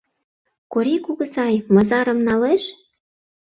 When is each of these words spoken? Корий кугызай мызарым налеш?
Корий 0.73 0.99
кугызай 1.05 1.55
мызарым 1.73 2.19
налеш? 2.27 2.63